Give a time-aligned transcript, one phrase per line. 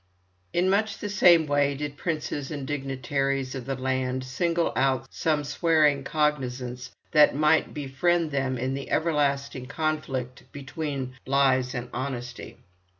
[0.51, 5.43] In much the same way did princes and dignitaries of the land single out some
[5.43, 12.57] swearing cognizance that might befriend them in the everlasting conflict between lies and honesty.